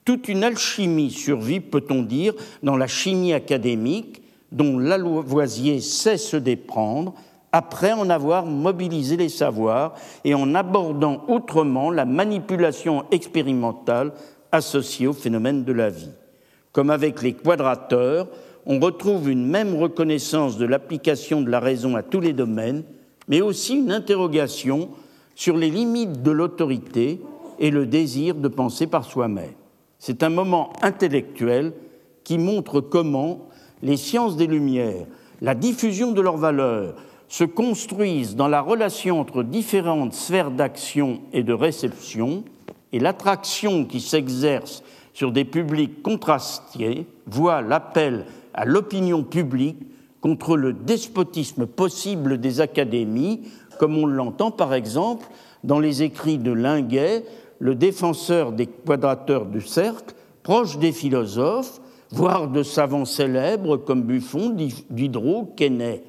[0.06, 7.16] Toute une alchimie survit, peut-on dire, dans la chimie académique dont Lavoisier sait se déprendre
[7.52, 14.14] après en avoir mobilisé les savoirs et en abordant autrement la manipulation expérimentale
[14.52, 16.12] associée au phénomène de la vie.
[16.72, 18.28] Comme avec les quadrateurs,
[18.68, 22.84] on retrouve une même reconnaissance de l'application de la raison à tous les domaines,
[23.28, 24.90] mais aussi une interrogation
[25.34, 27.22] sur les limites de l'autorité
[27.58, 29.54] et le désir de penser par soi-même.
[30.08, 31.74] C'est un moment intellectuel
[32.24, 33.48] qui montre comment
[33.82, 35.08] les sciences des Lumières,
[35.42, 36.94] la diffusion de leurs valeurs,
[37.28, 42.44] se construisent dans la relation entre différentes sphères d'action et de réception,
[42.94, 44.84] et l'attraction qui s'exerce
[45.16, 49.88] sur des publics contrastés voit l'appel à l'opinion publique
[50.22, 53.42] contre le despotisme possible des académies,
[53.80, 55.26] comme on l'entend par exemple
[55.64, 57.26] dans les écrits de Linguet
[57.60, 64.56] le défenseur des quadrateurs du cercle, proche des philosophes, voire de savants célèbres comme Buffon,
[64.90, 66.04] Diderot, Quesnay.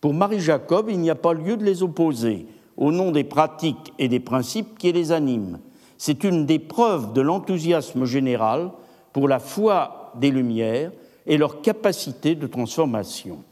[0.00, 4.08] Pour Marie-Jacob, il n'y a pas lieu de les opposer, au nom des pratiques et
[4.08, 5.58] des principes qui les animent.
[5.98, 8.70] C'est une des preuves de l'enthousiasme général
[9.12, 10.92] pour la foi des Lumières
[11.26, 13.44] et leur capacité de transformation.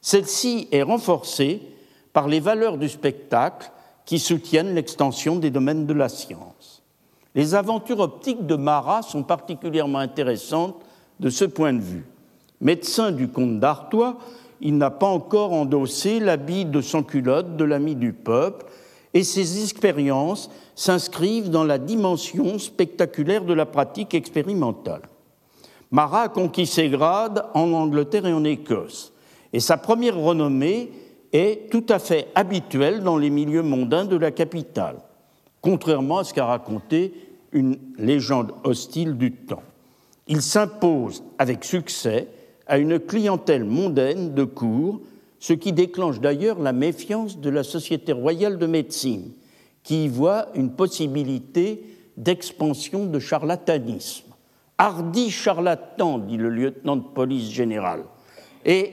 [0.00, 1.62] Celle-ci est renforcée
[2.12, 3.70] par les valeurs du spectacle
[4.08, 6.82] qui soutiennent l'extension des domaines de la science.
[7.34, 10.76] Les aventures optiques de Marat sont particulièrement intéressantes
[11.20, 12.06] de ce point de vue.
[12.62, 14.16] Médecin du comte d'Artois,
[14.62, 18.64] il n'a pas encore endossé l'habit de sans-culotte de l'ami du peuple,
[19.12, 25.02] et ses expériences s'inscrivent dans la dimension spectaculaire de la pratique expérimentale.
[25.90, 29.12] Marat a conquis ses grades en Angleterre et en Écosse,
[29.52, 30.92] et sa première renommée
[31.32, 34.96] est tout à fait habituel dans les milieux mondains de la capitale,
[35.60, 37.12] contrairement à ce qu'a raconté
[37.52, 39.62] une légende hostile du temps.
[40.26, 42.28] Il s'impose avec succès
[42.66, 45.00] à une clientèle mondaine de cour,
[45.38, 49.32] ce qui déclenche d'ailleurs la méfiance de la Société royale de médecine,
[49.82, 51.82] qui y voit une possibilité
[52.16, 54.26] d'expansion de charlatanisme.
[54.76, 58.04] Hardi charlatan, dit le lieutenant de police général.
[58.64, 58.92] Et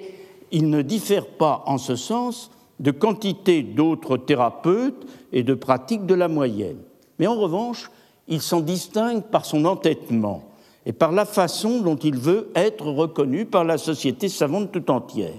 [0.56, 6.14] il ne diffère pas en ce sens de quantité d'autres thérapeutes et de pratiques de
[6.14, 6.78] la moyenne.
[7.20, 7.92] Mais en revanche,
[8.30, 10.46] il s'en distingue par son entêtement
[10.86, 15.34] et par la façon dont il veut être reconnu par la société savante tout entière.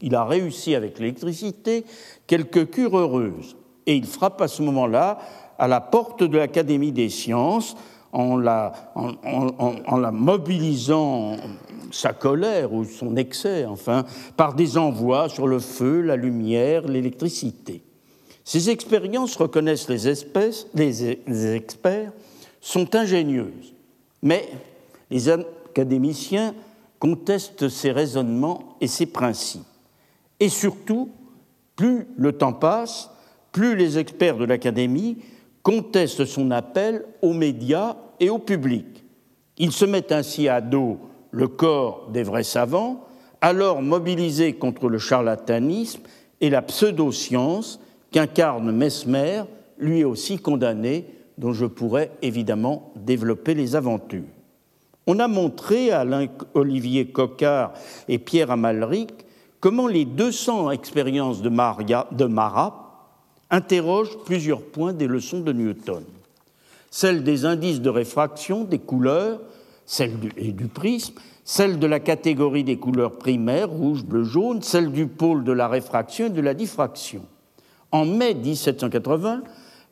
[0.00, 1.84] Il a réussi avec l'électricité
[2.26, 5.18] quelques cures heureuses et il frappe à ce moment-là
[5.58, 7.76] à la porte de l'Académie des sciences
[8.14, 8.72] en la,
[10.12, 11.36] mobilisant
[11.90, 14.04] sa colère ou son excès, enfin,
[14.36, 17.82] par des envois sur le feu, la lumière, l'électricité.
[18.44, 22.12] Ces expériences, reconnaissent les, espèces, les experts,
[22.60, 23.74] sont ingénieuses,
[24.22, 24.48] mais
[25.10, 26.54] les académiciens
[26.98, 29.66] contestent ces raisonnements et ces principes.
[30.40, 31.10] Et surtout,
[31.76, 33.10] plus le temps passe,
[33.52, 35.18] plus les experts de l'Académie
[35.64, 38.86] contestent son appel aux médias et au public.
[39.58, 40.98] Ils se mettent ainsi à dos
[41.32, 43.06] le corps des vrais savants,
[43.40, 46.02] alors mobilisés contre le charlatanisme
[46.40, 47.80] et la pseudoscience
[48.12, 49.42] qu'incarne Mesmer,
[49.78, 51.06] lui aussi condamné,
[51.38, 54.22] dont je pourrais évidemment développer les aventures.
[55.06, 56.06] On a montré à
[56.54, 57.72] Olivier Coquart
[58.08, 59.10] et Pierre Amalric
[59.60, 62.83] comment les 200 expériences de Marat
[63.50, 66.04] interroge plusieurs points des leçons de Newton.
[66.90, 69.40] Celle des indices de réfraction, des couleurs,
[69.86, 74.62] celle du, et du prisme, celle de la catégorie des couleurs primaires, rouge, bleu, jaune,
[74.62, 77.26] celle du pôle de la réfraction et de la diffraction.
[77.92, 79.42] En mai 1780,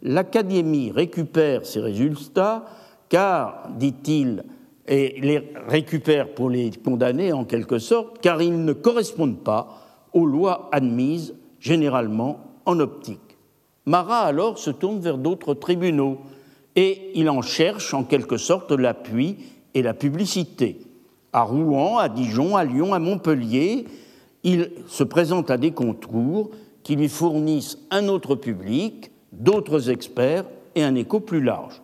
[0.02, 2.64] l'Académie récupère ces résultats
[3.08, 4.44] car, dit-il,
[4.88, 9.68] et les récupère pour les condamner en quelque sorte, car ils ne correspondent pas
[10.12, 13.31] aux lois admises généralement en optique.
[13.86, 16.18] Marat alors se tourne vers d'autres tribunaux
[16.76, 19.36] et il en cherche en quelque sorte l'appui
[19.74, 20.80] et la publicité.
[21.32, 23.86] À Rouen, à Dijon, à Lyon, à Montpellier,
[24.44, 26.50] il se présente à des contours
[26.82, 31.80] qui lui fournissent un autre public, d'autres experts et un écho plus large.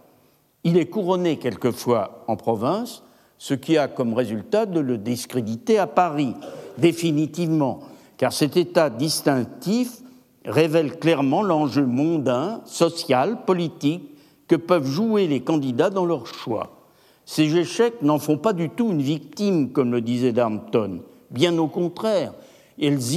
[0.64, 3.02] Il est couronné quelquefois en province,
[3.38, 6.34] ce qui a comme résultat de le discréditer à Paris,
[6.76, 7.80] définitivement,
[8.16, 10.02] car cet état distinctif
[10.48, 14.10] révèle clairement l'enjeu mondain, social, politique
[14.48, 16.78] que peuvent jouer les candidats dans leur choix.
[17.26, 21.02] Ces échecs n'en font pas du tout une victime, comme le disait Darnton.
[21.30, 22.32] Bien au contraire,
[22.78, 23.16] ils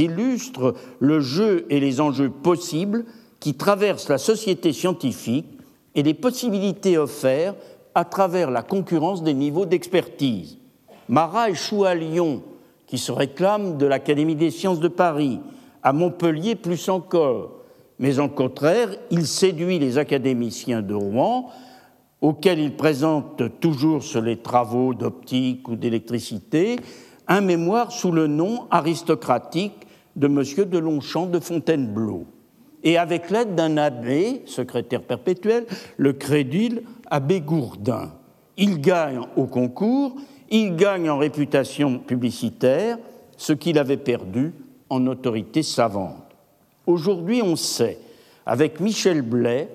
[0.00, 3.04] illustrent le jeu et les enjeux possibles
[3.38, 5.46] qui traversent la société scientifique
[5.94, 7.56] et les possibilités offertes
[7.94, 10.58] à travers la concurrence des niveaux d'expertise.
[11.08, 12.42] Marat échoue à Lyon,
[12.86, 15.40] qui se réclame de l'Académie des sciences de Paris,
[15.82, 17.52] à Montpellier plus encore,
[17.98, 21.50] mais en contraire, il séduit les académiciens de Rouen,
[22.20, 26.76] auxquels il présente toujours sur les travaux d'optique ou d'électricité
[27.28, 30.42] un mémoire sous le nom aristocratique de M.
[30.68, 32.24] de Longchamp de Fontainebleau.
[32.82, 35.66] Et avec l'aide d'un abbé, secrétaire perpétuel,
[35.96, 38.12] le crédule abbé Gourdin.
[38.56, 40.16] Il gagne au concours,
[40.50, 42.98] il gagne en réputation publicitaire
[43.36, 44.52] ce qu'il avait perdu
[44.90, 46.24] en autorité savante.
[46.86, 47.98] Aujourd'hui, on sait,
[48.46, 49.68] avec Michel Blais,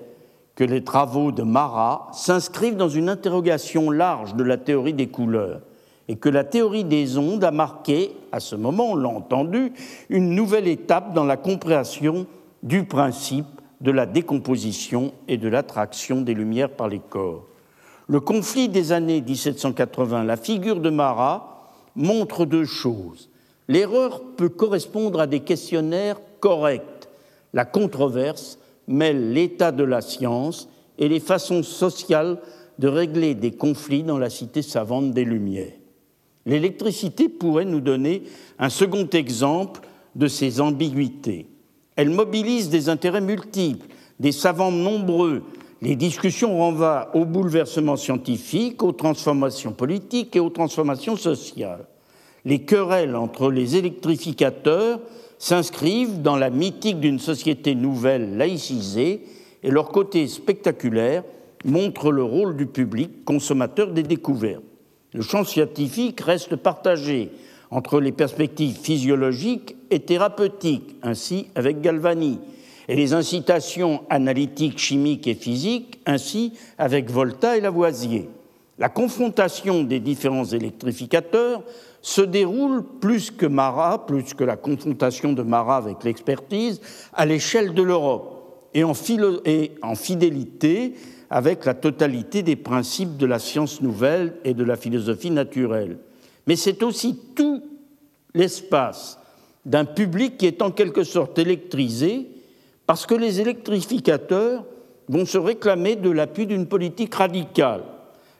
[0.54, 5.60] que les travaux de Marat s'inscrivent dans une interrogation large de la théorie des couleurs
[6.08, 9.72] et que la théorie des ondes a marqué, à ce moment, on l'a entendu,
[10.10, 12.26] une nouvelle étape dans la compréhension
[12.62, 13.46] du principe
[13.80, 17.46] de la décomposition et de l'attraction des lumières par les corps.
[18.06, 23.30] Le conflit des années 1780, la figure de Marat, montre deux choses.
[23.68, 27.08] L'erreur peut correspondre à des questionnaires corrects.
[27.52, 32.38] La controverse mêle l'état de la science et les façons sociales
[32.78, 35.72] de régler des conflits dans la cité savante des Lumières.
[36.46, 38.24] L'électricité pourrait nous donner
[38.58, 39.80] un second exemple
[40.14, 41.46] de ces ambiguïtés.
[41.96, 43.86] Elle mobilise des intérêts multiples,
[44.20, 45.42] des savants nombreux.
[45.80, 51.86] Les discussions renvoient aux bouleversements scientifiques, aux transformations politiques et aux transformations sociales.
[52.44, 55.00] Les querelles entre les électrificateurs
[55.38, 59.22] s'inscrivent dans la mythique d'une société nouvelle laïcisée
[59.62, 61.24] et leur côté spectaculaire
[61.64, 64.62] montre le rôle du public consommateur des découvertes.
[65.14, 67.30] Le champ scientifique reste partagé
[67.70, 72.38] entre les perspectives physiologiques et thérapeutiques, ainsi avec Galvani,
[72.88, 78.28] et les incitations analytiques, chimiques et physiques, ainsi avec Volta et Lavoisier.
[78.78, 81.62] La confrontation des différents électrificateurs
[82.04, 86.82] se déroule plus que Marat, plus que la confrontation de Marat avec l'expertise,
[87.14, 88.92] à l'échelle de l'Europe et, en
[89.94, 90.92] fidélité
[91.30, 95.96] avec la totalité des principes de la science nouvelle et de la philosophie naturelle.
[96.46, 97.62] Mais c'est aussi tout
[98.34, 99.18] l'espace
[99.64, 102.28] d'un public qui est en quelque sorte électrisé
[102.86, 104.66] parce que les électrificateurs
[105.08, 107.84] vont se réclamer de l'appui d'une politique radicale.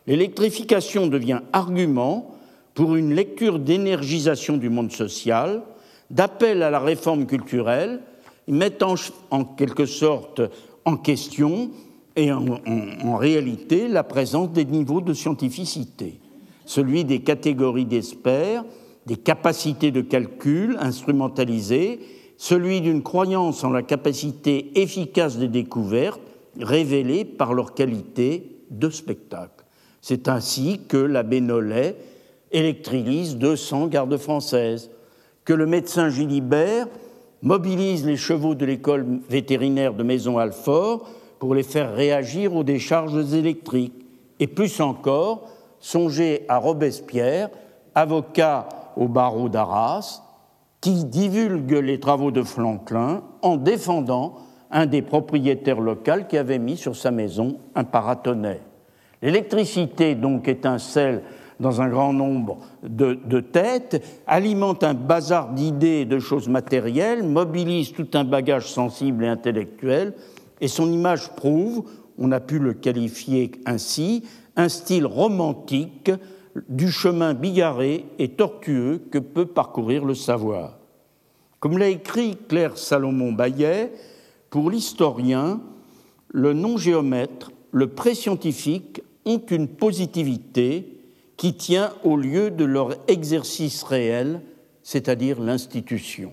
[0.07, 2.34] L'électrification devient argument
[2.75, 5.63] pour une lecture d'énergisation du monde social,
[6.11, 8.01] d'appel à la réforme culturelle,
[8.47, 8.95] mettant
[9.31, 10.43] en quelque sorte
[10.85, 11.71] en question
[12.17, 16.21] et en, en, réalité la présence des niveaux de scientificité,
[16.67, 18.65] celui des catégories d'experts,
[19.07, 22.01] des capacités de calcul instrumentalisées,
[22.37, 26.21] celui d'une croyance en la capacité efficace des découvertes
[26.61, 29.65] révélées par leur qualité de spectacle.
[30.01, 31.97] C'est ainsi que l'abbé Nollet
[32.55, 34.91] électrilise 200 gardes françaises,
[35.45, 36.87] que le médecin Gilibert
[37.43, 41.07] mobilise les chevaux de l'école vétérinaire de Maison-Alfort
[41.39, 44.07] pour les faire réagir aux décharges électriques.
[44.41, 47.51] Et plus encore, songez à Robespierre,
[47.95, 50.23] avocat au barreau d'Arras,
[50.81, 54.37] qui divulgue les travaux de Franklin en défendant
[54.71, 58.61] un des propriétaires locaux qui avait mis sur sa maison un paratonnerre.
[59.23, 61.23] L'électricité donc étincelle
[61.61, 67.93] dans un grand nombre de, têtes, alimente un bazar d'idées et de choses matérielles, mobilise
[67.93, 70.15] tout un bagage sensible et intellectuel,
[70.61, 71.85] et son image prouve,
[72.19, 74.25] on a pu le qualifier ainsi,
[74.57, 76.11] un style romantique
[76.69, 80.79] du chemin bigarré et tortueux que peut parcourir le savoir.
[81.59, 83.93] Comme l'a écrit Claire Salomon-Bayet,
[84.51, 85.61] pour l'historien,
[86.29, 90.94] le non-géomètre, le pré-scientifique ont une positivité
[91.37, 94.41] qui tient au lieu de leur exercice réel,
[94.83, 96.33] c'est-à-dire l'institution.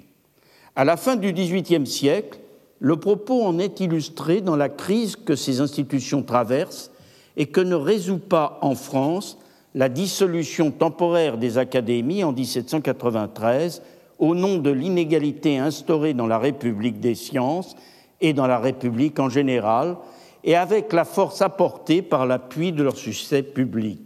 [0.75, 2.39] À la fin du XVIIIe siècle,
[2.79, 6.91] le propos en est illustré dans la crise que ces institutions traversent
[7.37, 9.37] et que ne résout pas en France
[9.75, 13.81] la dissolution temporaire des académies en 1793
[14.19, 17.75] au nom de l'inégalité instaurée dans la République des sciences
[18.19, 19.97] et dans la République en général,
[20.43, 23.99] et avec la force apportée par l'appui de leur succès public.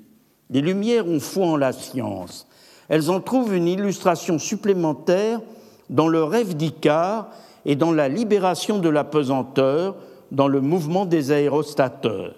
[0.49, 2.47] Les Lumières ont foi en la science.
[2.87, 5.41] Elles en trouvent une illustration supplémentaire
[5.89, 7.29] dans le rêve d'Icare
[7.65, 9.95] et dans la libération de la pesanteur
[10.31, 12.35] dans le mouvement des aérostateurs.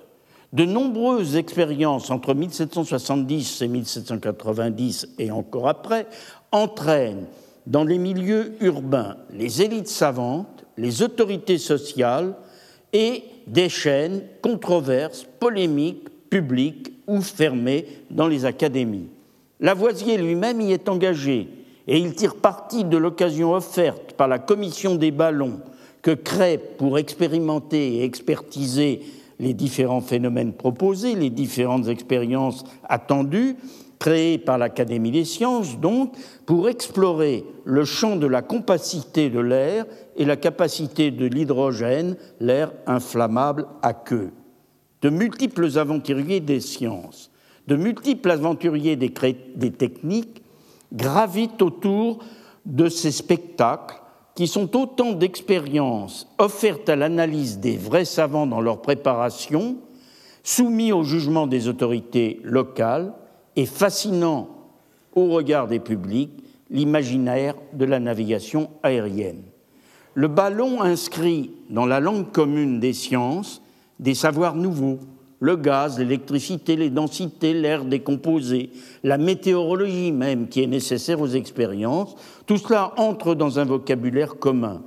[0.53, 6.07] De nombreuses expériences entre 1770 et 1790 et encore après
[6.53, 7.27] entraînent
[7.65, 12.35] dans les milieux urbains les élites savantes, les autorités sociales
[12.93, 19.09] et des chaînes controverses, polémiques, publiques ou fermées dans les académies.
[19.59, 21.47] Lavoisier lui-même y est engagé
[21.87, 25.59] et il tire parti de l'occasion offerte par la commission des ballons
[26.01, 29.01] que crée pour expérimenter et expertiser
[29.39, 33.55] les différents phénomènes proposés, les différentes expériences attendues,
[33.99, 36.13] créées par l'Académie des sciences, donc,
[36.45, 39.85] pour explorer le champ de la compacité de l'air
[40.15, 44.31] et la capacité de l'hydrogène, l'air inflammable à queue.
[45.01, 47.31] De multiples aventuriers des sciences,
[47.67, 49.11] de multiples aventuriers des,
[49.71, 50.41] techniques
[50.93, 52.19] gravitent autour
[52.65, 54.01] de ces spectacles
[54.35, 59.77] qui sont autant d'expériences offertes à l'analyse des vrais savants dans leur préparation,
[60.43, 63.13] soumis au jugement des autorités locales
[63.55, 64.49] et fascinant
[65.13, 69.41] au regard des publics l'imaginaire de la navigation aérienne.
[70.13, 73.61] Le ballon inscrit dans la langue commune des sciences
[73.99, 74.99] des savoirs nouveaux,
[75.39, 78.71] le gaz, l'électricité, les densités, l'air décomposé,
[79.03, 84.81] la météorologie même qui est nécessaire aux expériences, tout cela entre dans un vocabulaire commun.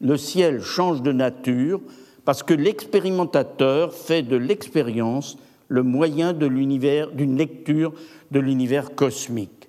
[0.00, 1.80] Le ciel change de nature
[2.24, 5.38] parce que l'expérimentateur fait de l'expérience
[5.68, 7.92] le moyen d'une lecture
[8.30, 9.68] de l'univers cosmique.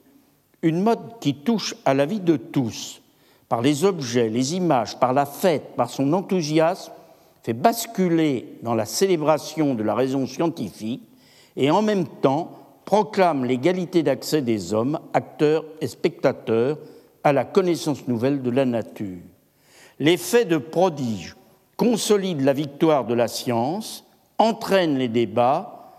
[0.62, 3.02] Une mode qui touche à la vie de tous,
[3.50, 6.92] par les objets, les images, par la fête, par son enthousiasme,
[7.44, 11.04] fait basculer dans la célébration de la raison scientifique
[11.56, 12.52] et en même temps
[12.86, 16.78] proclame l'égalité d'accès des hommes, acteurs et spectateurs,
[17.24, 19.20] à la connaissance nouvelle de la nature.
[20.00, 21.36] L'effet de prodige
[21.76, 24.06] consolide la victoire de la science,
[24.38, 25.92] entraîne les débats,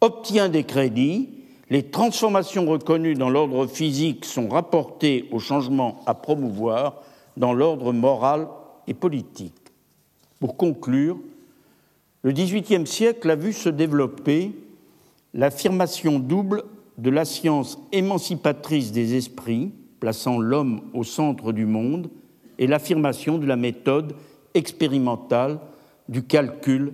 [0.00, 1.30] obtient des crédits,
[1.70, 7.00] les transformations reconnues dans l'ordre physique sont rapportées aux changements à promouvoir
[7.36, 8.46] dans l'ordre moral
[8.86, 9.61] et politique.
[10.42, 11.20] Pour conclure,
[12.22, 14.50] le XVIIIe siècle a vu se développer
[15.34, 16.64] l'affirmation double
[16.98, 19.70] de la science émancipatrice des esprits,
[20.00, 22.10] plaçant l'homme au centre du monde,
[22.58, 24.16] et l'affirmation de la méthode
[24.54, 25.60] expérimentale
[26.08, 26.92] du calcul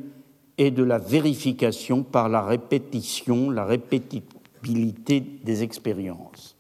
[0.59, 6.55] et de la vérification par la répétition, la répétibilité des expériences.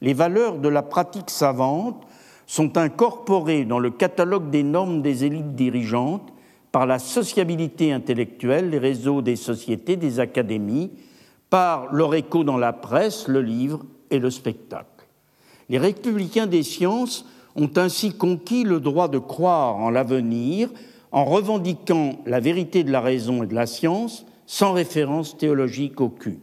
[0.00, 2.02] Les valeurs de la pratique savante
[2.46, 6.32] sont incorporés dans le catalogue des normes des élites dirigeantes
[6.72, 10.90] par la sociabilité intellectuelle, les réseaux des sociétés, des académies,
[11.50, 15.06] par leur écho dans la presse, le livre et le spectacle.
[15.68, 17.26] Les républicains des sciences
[17.56, 20.68] ont ainsi conquis le droit de croire en l'avenir
[21.12, 26.40] en revendiquant la vérité de la raison et de la science sans référence théologique aucune.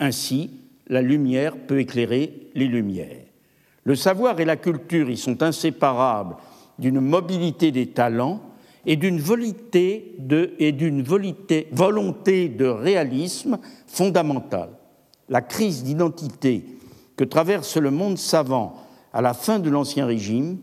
[0.00, 0.50] Ainsi,
[0.88, 3.31] la lumière peut éclairer les lumières.
[3.84, 6.36] Le savoir et la culture y sont inséparables
[6.78, 8.40] d'une mobilité des talents
[8.86, 10.56] et d'une volonté de,
[12.66, 14.70] réalisme fondamentale.
[15.28, 16.64] La crise d'identité
[17.16, 18.76] que traverse le monde savant
[19.12, 20.58] à la fin de l'Ancien Régime